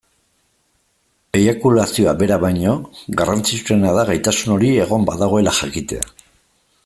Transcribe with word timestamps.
Eiakulazioa 1.39 2.15
bera 2.21 2.39
baino, 2.45 2.73
garrantzitsuena 3.21 3.93
da 3.99 4.07
gaitasun 4.11 4.55
hori 4.57 4.71
egon 4.87 5.09
badagoela 5.11 5.57
jakitea. 5.61 6.11